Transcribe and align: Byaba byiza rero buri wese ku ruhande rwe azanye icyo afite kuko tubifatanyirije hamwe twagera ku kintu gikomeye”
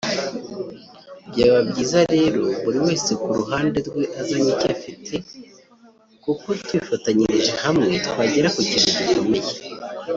Byaba 1.29 1.59
byiza 1.69 1.99
rero 2.15 2.41
buri 2.63 2.79
wese 2.85 3.11
ku 3.21 3.27
ruhande 3.39 3.77
rwe 3.87 4.03
azanye 4.21 4.49
icyo 4.55 4.67
afite 4.75 5.15
kuko 6.23 6.47
tubifatanyirije 6.65 7.51
hamwe 7.63 7.91
twagera 8.07 8.47
ku 8.55 8.61
kintu 8.69 8.89
gikomeye” 8.97 9.51